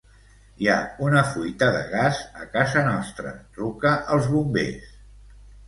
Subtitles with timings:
[0.61, 0.77] Hi ha
[1.07, 4.93] una fuita de gas a casa nostra; truca als bombers.